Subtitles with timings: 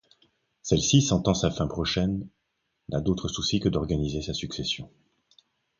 [0.63, 2.27] Celle-ci, sentant sa fin prochaine,
[2.89, 4.89] n’a d’autre souci que d’organiser sa succession.